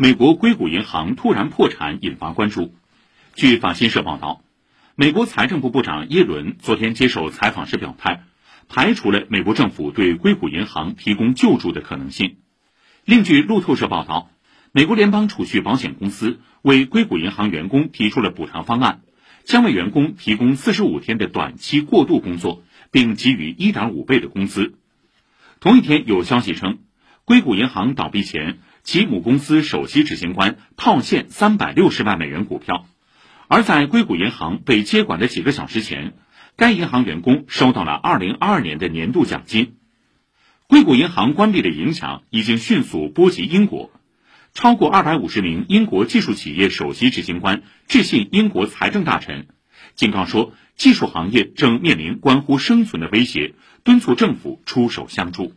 [0.00, 2.72] 美国硅谷银行突然破产引发关注。
[3.34, 4.44] 据法新社报道，
[4.94, 8.22] 美国财政部部长耶伦昨天接受采访时表态，
[8.68, 12.36] 排除了美国政府对硅谷银行提供救助的可能性。
[13.04, 14.30] 另据路透社报道，
[14.70, 19.00] 美国联邦储蓄保险公司为硅谷银行员工提出了补偿方案，
[19.42, 22.62] 将为员工提供四十五天的短期过渡工作，
[22.92, 24.74] 并给予一点五倍的工资。
[25.58, 26.78] 同一天，有消息称，
[27.24, 28.60] 硅谷银行倒闭前。
[28.90, 32.86] 其母公司首席执行官套现三百六十万美元股票，
[33.46, 36.14] 而在硅谷银行被接管的几个小时前，
[36.56, 39.74] 该银行员工收到了二零二二年的年度奖金。
[40.68, 43.90] 硅谷银行关闭的影响已经迅速波及英国，
[44.54, 49.48] 超过二百五十名英国技术企业首席执行官致信英国财政大臣，
[49.96, 53.52] 警告说技术行业正面临关乎生存的威胁，
[53.84, 55.52] 敦促政府出手相助。